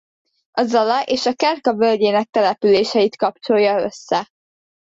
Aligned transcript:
A 0.51 0.63
Zala 0.63 1.03
és 1.03 1.25
a 1.25 1.33
Kerka 1.33 1.75
völgyének 1.75 2.29
településeit 2.29 3.15
kapcsolja 3.17 3.79
össze. 3.83 4.29